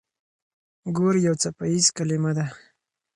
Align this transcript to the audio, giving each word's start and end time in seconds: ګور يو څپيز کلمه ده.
ګور 0.97 1.15
يو 1.27 1.35
څپيز 1.41 1.85
کلمه 1.97 2.31
ده. 2.37 2.45